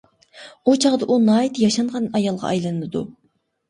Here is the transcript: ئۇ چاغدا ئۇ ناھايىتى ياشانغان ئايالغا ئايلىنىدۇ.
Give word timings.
ئۇ 0.65 0.73
چاغدا 0.85 1.09
ئۇ 1.09 1.19
ناھايىتى 1.27 1.63
ياشانغان 1.69 2.11
ئايالغا 2.17 2.53
ئايلىنىدۇ. 2.53 3.09